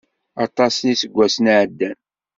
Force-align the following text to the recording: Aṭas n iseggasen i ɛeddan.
Aṭas 0.45 0.75
n 0.83 0.87
iseggasen 0.93 1.45
i 1.51 1.53
ɛeddan. 1.61 1.97